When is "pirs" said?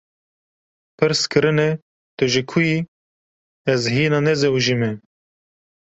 0.97-1.21